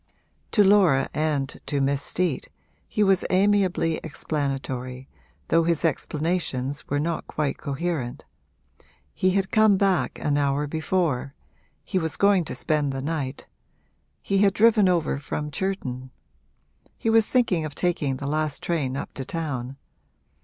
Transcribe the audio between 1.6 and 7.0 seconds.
to Miss Steet he was amiably explanatory, though his explanations were